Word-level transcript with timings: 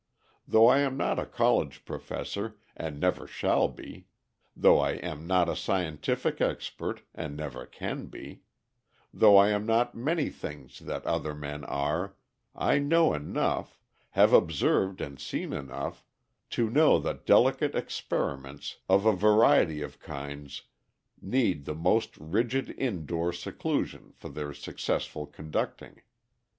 Though 0.47 0.65
I 0.65 0.79
am 0.79 0.97
not 0.97 1.19
a 1.19 1.27
college 1.27 1.85
professor, 1.85 2.57
and 2.75 2.99
never 2.99 3.27
shall 3.27 3.67
be, 3.67 4.07
though 4.55 4.79
I 4.79 4.93
am 4.93 5.27
not 5.27 5.47
a 5.47 5.55
scientific 5.55 6.41
expert, 6.41 7.03
and 7.13 7.37
never 7.37 7.67
can 7.67 8.07
be, 8.07 8.41
though 9.13 9.37
I 9.37 9.49
am 9.49 9.63
not 9.67 9.93
many 9.93 10.31
things 10.31 10.79
that 10.79 11.05
other 11.05 11.35
men 11.35 11.63
are, 11.65 12.15
I 12.55 12.79
know 12.79 13.13
enough 13.13 13.79
have 14.17 14.33
observed 14.33 15.01
and 15.01 15.19
seen 15.19 15.53
enough 15.53 16.03
to 16.49 16.67
know 16.71 16.97
that 16.97 17.27
delicate 17.27 17.75
experiments 17.75 18.77
of 18.89 19.05
a 19.05 19.15
variety 19.15 19.83
of 19.83 19.99
kinds 19.99 20.63
need 21.21 21.65
the 21.65 21.75
most 21.75 22.17
rigid 22.17 22.71
indoor 22.71 23.31
seclusion 23.31 24.13
for 24.15 24.29
their 24.29 24.51
successful 24.51 25.27
conducting. 25.27 26.01